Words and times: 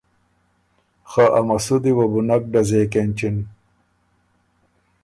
خه 1.09 1.25
ا 1.39 1.41
مسُودی 1.47 1.91
وه 1.97 2.05
بُو 2.11 2.19
نک 2.27 2.43
ډزېک 2.51 2.93
اېنچِن 2.99 3.35